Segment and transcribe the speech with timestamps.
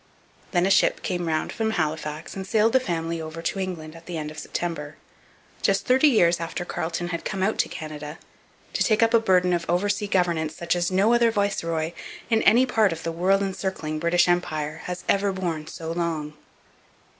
[0.49, 4.07] Then a ship came round from Halifax and sailed the family over to England at
[4.07, 4.95] the end of September,
[5.61, 8.17] just thirty years after Carleton had come out to Canada
[8.73, 11.91] to take up a burden of oversea governance such as no other viceroy,
[12.31, 16.33] in any part of the world encircling British Empire, has ever borne so long.